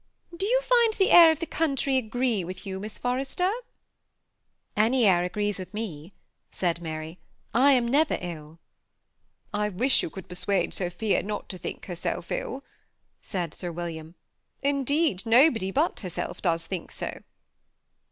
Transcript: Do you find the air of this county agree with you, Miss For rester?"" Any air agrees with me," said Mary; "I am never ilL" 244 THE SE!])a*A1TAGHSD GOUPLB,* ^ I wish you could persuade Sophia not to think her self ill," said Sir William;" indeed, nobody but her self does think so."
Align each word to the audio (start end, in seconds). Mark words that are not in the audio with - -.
Do 0.35 0.47
you 0.47 0.61
find 0.63 0.95
the 0.95 1.11
air 1.11 1.31
of 1.31 1.39
this 1.39 1.49
county 1.51 1.95
agree 1.99 2.43
with 2.43 2.65
you, 2.65 2.79
Miss 2.79 2.97
For 2.97 3.17
rester?"" 3.17 3.51
Any 4.75 5.05
air 5.05 5.23
agrees 5.23 5.59
with 5.59 5.75
me," 5.75 6.11
said 6.49 6.81
Mary; 6.81 7.19
"I 7.53 7.73
am 7.73 7.87
never 7.87 8.15
ilL" 8.15 8.57
244 9.53 9.61
THE 9.61 9.61
SE!])a*A1TAGHSD 9.61 9.69
GOUPLB,* 9.69 9.77
^ 9.77 9.77
I 9.77 9.77
wish 9.77 10.01
you 10.01 10.09
could 10.09 10.27
persuade 10.27 10.73
Sophia 10.73 11.21
not 11.21 11.49
to 11.49 11.57
think 11.59 11.85
her 11.85 11.95
self 11.95 12.31
ill," 12.31 12.63
said 13.21 13.53
Sir 13.53 13.71
William;" 13.71 14.15
indeed, 14.63 15.23
nobody 15.27 15.69
but 15.69 15.99
her 15.99 16.09
self 16.09 16.41
does 16.41 16.65
think 16.65 16.91
so." 16.91 17.21